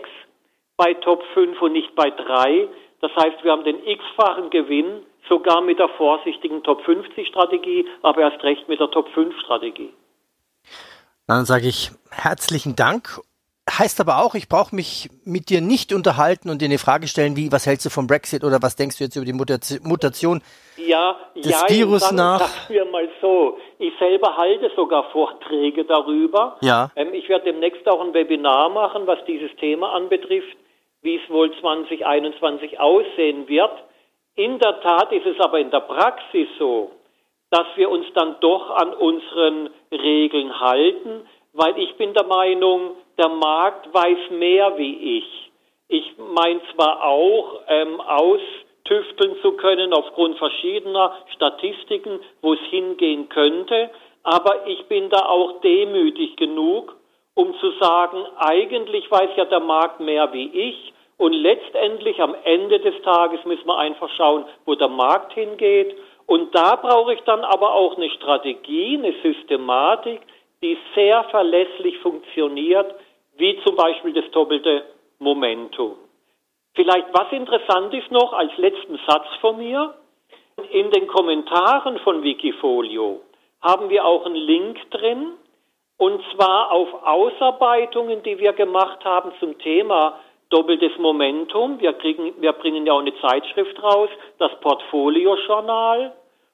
bei 0.77 0.93
Top 0.95 1.21
5 1.33 1.61
und 1.61 1.73
nicht 1.73 1.93
bei 1.95 2.09
3. 2.09 2.69
Das 3.01 3.11
heißt, 3.17 3.43
wir 3.43 3.51
haben 3.51 3.65
den 3.65 3.85
x-fachen 3.85 4.49
Gewinn 4.51 5.05
sogar 5.27 5.61
mit 5.61 5.79
der 5.79 5.89
vorsichtigen 5.89 6.63
Top 6.63 6.81
50 6.85 7.27
Strategie, 7.27 7.85
aber 8.03 8.21
erst 8.21 8.41
recht 8.43 8.69
mit 8.69 8.79
der 8.79 8.89
Top 8.89 9.09
5 9.09 9.37
Strategie. 9.41 9.93
Dann 11.27 11.43
sage 11.43 11.67
ich 11.67 11.91
herzlichen 12.09 12.77
Dank 12.77 13.19
heißt 13.77 13.99
aber 13.99 14.23
auch, 14.23 14.35
ich 14.35 14.47
brauche 14.47 14.75
mich 14.75 15.09
mit 15.25 15.49
dir 15.49 15.61
nicht 15.61 15.93
unterhalten 15.93 16.49
und 16.49 16.61
dir 16.61 16.65
eine 16.65 16.77
Frage 16.77 17.07
stellen, 17.07 17.35
wie, 17.35 17.51
was 17.51 17.67
hältst 17.67 17.85
du 17.85 17.89
vom 17.89 18.07
Brexit 18.07 18.43
oder 18.43 18.61
was 18.61 18.75
denkst 18.75 18.97
du 18.97 19.03
jetzt 19.03 19.15
über 19.15 19.25
die 19.25 19.33
Mutation 19.33 20.41
ja, 20.77 21.17
des 21.35 21.51
ja, 21.51 21.69
Virus 21.69 22.01
sagen, 22.01 22.15
nach? 22.15 22.39
Sagen 22.39 22.73
wir 22.73 22.85
mal 22.85 23.09
so, 23.21 23.57
ich 23.77 23.93
selber 23.99 24.38
halte 24.38 24.71
sogar 24.75 25.11
Vorträge 25.11 25.85
darüber. 25.85 26.57
Ja. 26.61 26.91
Ähm, 26.95 27.13
ich 27.13 27.27
werde 27.29 27.45
demnächst 27.51 27.88
auch 27.88 28.01
ein 28.01 28.13
Webinar 28.13 28.69
machen, 28.69 29.05
was 29.07 29.19
dieses 29.25 29.55
Thema 29.57 29.93
anbetrifft, 29.93 30.57
wie 31.01 31.17
es 31.17 31.29
wohl 31.29 31.51
2021 31.59 32.79
aussehen 32.79 33.47
wird. 33.47 33.71
In 34.35 34.57
der 34.59 34.79
Tat 34.81 35.11
ist 35.11 35.25
es 35.25 35.39
aber 35.39 35.59
in 35.59 35.69
der 35.69 35.81
Praxis 35.81 36.47
so, 36.57 36.91
dass 37.51 37.65
wir 37.75 37.89
uns 37.89 38.05
dann 38.13 38.38
doch 38.39 38.69
an 38.69 38.93
unseren 38.93 39.69
Regeln 39.91 40.59
halten, 40.59 41.27
weil 41.53 41.77
ich 41.77 41.95
bin 41.97 42.13
der 42.13 42.25
Meinung, 42.25 42.91
der 43.19 43.29
Markt 43.29 43.93
weiß 43.93 44.31
mehr 44.31 44.77
wie 44.77 45.17
ich. 45.19 45.51
Ich 45.89 46.13
meine 46.17 46.61
zwar 46.73 47.03
auch, 47.03 47.61
ähm, 47.67 47.99
austüfteln 47.99 49.35
zu 49.41 49.51
können 49.53 49.93
aufgrund 49.93 50.38
verschiedener 50.38 51.13
Statistiken, 51.35 52.19
wo 52.41 52.53
es 52.53 52.59
hingehen 52.69 53.27
könnte, 53.29 53.91
aber 54.23 54.67
ich 54.67 54.85
bin 54.85 55.09
da 55.09 55.25
auch 55.25 55.61
demütig 55.61 56.38
genug, 56.38 56.95
um 57.33 57.53
zu 57.59 57.71
sagen, 57.79 58.25
eigentlich 58.38 59.09
weiß 59.11 59.31
ja 59.35 59.45
der 59.45 59.59
Markt 59.59 59.99
mehr 59.99 60.31
wie 60.33 60.49
ich 60.49 60.93
und 61.17 61.33
letztendlich 61.33 62.21
am 62.21 62.35
Ende 62.43 62.79
des 62.79 63.01
Tages 63.01 63.43
müssen 63.45 63.67
wir 63.67 63.77
einfach 63.77 64.09
schauen, 64.15 64.45
wo 64.65 64.75
der 64.75 64.89
Markt 64.89 65.33
hingeht 65.33 65.95
und 66.25 66.53
da 66.53 66.75
brauche 66.75 67.13
ich 67.13 67.21
dann 67.21 67.43
aber 67.43 67.73
auch 67.73 67.97
eine 67.97 68.09
Strategie, 68.11 68.97
eine 68.97 69.13
Systematik, 69.23 70.21
die 70.61 70.77
sehr 70.93 71.23
verlässlich 71.25 71.97
funktioniert, 71.99 72.93
wie 73.39 73.60
zum 73.65 73.75
Beispiel 73.75 74.13
das 74.13 74.29
doppelte 74.31 74.84
Momentum. 75.19 75.96
Vielleicht 76.75 77.08
was 77.12 77.31
interessant 77.31 77.93
ist 77.93 78.12
noch 78.12 78.34
als 78.34 78.55
letzten 78.58 79.00
Satz 79.08 79.27
von 79.41 79.58
mir. 79.58 79.96
In 80.72 80.91
den 80.91 81.08
Kommentaren 81.08 82.00
von 82.00 82.22
Wikifolio 82.22 83.22
haben 83.62 83.89
wir 83.89 84.05
auch 84.05 84.25
einen 84.25 84.36
Link 84.36 84.91
drin, 84.91 85.34
und 85.98 86.22
zwar 86.34 86.72
auf 86.72 86.88
Ausarbeitungen, 87.03 88.24
die 88.24 88.39
wir 88.39 88.53
gemacht 88.53 89.03
haben 89.03 89.34
zum 89.39 89.58
Thema 89.60 90.19
doppeltes 90.50 90.98
Momentum. 90.98 91.79
Wir, 91.81 91.93
kriegen, 91.93 92.34
wir 92.41 92.53
bringen 92.53 92.86
ja 92.86 92.93
auch 92.93 93.00
eine 93.00 93.13
Zeitschrift 93.19 93.82
raus, 93.84 94.10
das 94.38 94.52
Portfolio-Journal. 94.62 96.13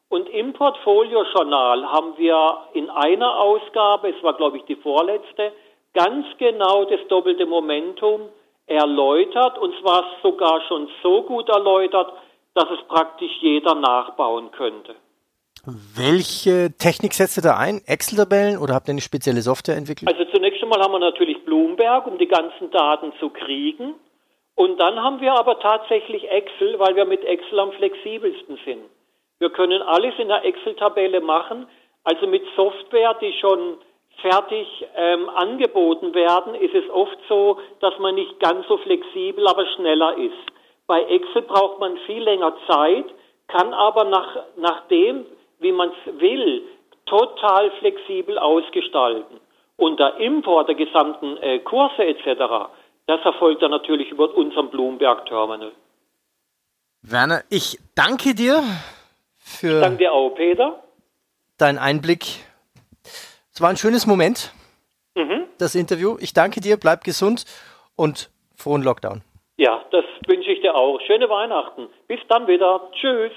Und 0.09 0.29
im 0.29 0.53
Portfolio-Journal 0.53 1.85
haben 1.91 2.17
wir 2.17 2.57
in 2.73 2.89
einer 2.89 3.39
Ausgabe, 3.39 4.09
es 4.09 4.23
war 4.23 4.33
glaube 4.33 4.57
ich 4.57 4.63
die 4.63 4.75
vorletzte, 4.75 5.51
ganz 5.95 6.27
genau 6.37 6.85
das 6.85 6.99
doppelte 7.07 7.47
Momentum 7.47 8.29
erläutert 8.67 9.57
und 9.57 9.73
zwar 9.81 10.03
sogar 10.21 10.61
schon 10.67 10.87
so 11.01 11.23
gut 11.23 11.49
erläutert, 11.49 12.13
dass 12.53 12.69
es 12.69 12.87
praktisch 12.87 13.31
jeder 13.41 13.73
nachbauen 13.75 14.51
könnte. 14.51 14.95
Welche 15.65 16.77
Technik 16.77 17.13
setzt 17.13 17.37
ihr 17.37 17.43
da 17.43 17.57
ein? 17.57 17.81
Excel-Tabellen 17.87 18.59
oder 18.59 18.75
habt 18.75 18.87
ihr 18.87 18.91
eine 18.91 19.01
spezielle 19.01 19.41
Software 19.41 19.75
entwickelt? 19.75 20.07
Also 20.07 20.25
zunächst 20.31 20.61
einmal 20.61 20.79
haben 20.79 20.91
wir 20.91 20.99
natürlich 20.99 21.43
Bloomberg, 21.43 22.05
um 22.05 22.19
die 22.19 22.27
ganzen 22.27 22.69
Daten 22.69 23.13
zu 23.19 23.29
kriegen. 23.29 23.95
Und 24.53 24.79
dann 24.79 25.01
haben 25.01 25.19
wir 25.21 25.33
aber 25.33 25.59
tatsächlich 25.59 26.29
Excel, 26.29 26.77
weil 26.77 26.95
wir 26.95 27.05
mit 27.05 27.25
Excel 27.25 27.59
am 27.59 27.71
flexibelsten 27.73 28.59
sind. 28.63 28.83
Wir 29.39 29.49
können 29.49 29.81
alles 29.81 30.13
in 30.19 30.27
der 30.27 30.45
Excel-Tabelle 30.45 31.19
machen. 31.19 31.67
Also 32.03 32.27
mit 32.27 32.43
Software, 32.55 33.15
die 33.19 33.33
schon 33.41 33.77
fertig 34.21 34.67
ähm, 34.95 35.29
angeboten 35.29 36.13
werden, 36.13 36.55
ist 36.55 36.73
es 36.73 36.89
oft 36.89 37.17
so, 37.27 37.59
dass 37.79 37.97
man 37.99 38.15
nicht 38.15 38.39
ganz 38.39 38.67
so 38.67 38.77
flexibel, 38.77 39.47
aber 39.47 39.65
schneller 39.75 40.17
ist. 40.17 40.33
Bei 40.87 41.03
Excel 41.03 41.41
braucht 41.43 41.79
man 41.79 41.97
viel 42.05 42.23
länger 42.23 42.53
Zeit, 42.67 43.05
kann 43.47 43.73
aber 43.73 44.05
nach, 44.05 44.37
nach 44.57 44.87
dem, 44.87 45.25
wie 45.59 45.71
man 45.71 45.89
es 45.89 46.19
will, 46.19 46.63
total 47.05 47.71
flexibel 47.79 48.37
ausgestalten. 48.37 49.39
Und 49.77 49.99
der 49.99 50.17
Import 50.17 50.69
der 50.69 50.75
gesamten 50.75 51.37
äh, 51.37 51.59
Kurse 51.59 52.05
etc., 52.05 52.69
das 53.07 53.23
erfolgt 53.23 53.61
dann 53.61 53.71
natürlich 53.71 54.09
über 54.09 54.35
unseren 54.35 54.69
Bloomberg-Terminal. 54.69 55.71
Werner, 57.03 57.43
ich 57.49 57.77
danke 57.93 58.33
dir 58.33 58.63
für. 59.37 59.75
Ich 59.75 59.81
danke 59.81 59.97
dir 59.97 60.13
auch, 60.13 60.31
Peter. 60.31 60.83
Deinen 61.59 61.77
Einblick 61.77 62.43
es 63.55 63.61
war 63.61 63.69
ein 63.69 63.77
schönes 63.77 64.05
Moment, 64.05 64.53
mhm. 65.15 65.45
das 65.57 65.75
Interview. 65.75 66.17
Ich 66.19 66.33
danke 66.33 66.59
dir, 66.59 66.75
bleib 66.75 67.05
gesund 67.05 67.45
und 67.95 68.29
frohen 68.57 68.83
Lockdown. 68.83 69.21
Ja, 69.57 69.81
das 69.91 70.03
wünsche 70.27 70.51
ich 70.51 70.61
dir 70.61 70.75
auch. 70.75 70.99
Schöne 71.07 71.29
Weihnachten. 71.29 71.87
Bis 72.07 72.19
dann 72.27 72.47
wieder. 72.47 72.91
Tschüss. 72.91 73.31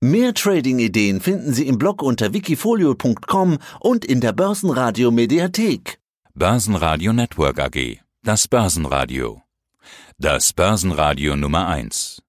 Mehr 0.00 0.34
Trading-Ideen 0.34 1.20
finden 1.20 1.52
Sie 1.52 1.68
im 1.68 1.78
Blog 1.78 2.02
unter 2.02 2.32
wikifolio.com 2.32 3.58
und 3.78 4.04
in 4.04 4.20
der 4.20 4.32
Börsenradio 4.32 5.12
Mediathek. 5.12 6.00
Börsenradio 6.34 7.12
Network 7.12 7.60
AG. 7.60 8.00
Das 8.24 8.48
Börsenradio. 8.48 9.42
Das 10.18 10.52
Börsenradio 10.52 11.36
Nummer 11.36 11.68
1. 11.68 12.18